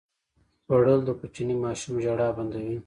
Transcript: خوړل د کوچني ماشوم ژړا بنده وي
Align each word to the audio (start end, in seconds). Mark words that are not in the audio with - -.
خوړل 0.65 0.99
د 1.05 1.09
کوچني 1.19 1.55
ماشوم 1.65 1.95
ژړا 2.05 2.27
بنده 2.37 2.59
وي 2.65 2.77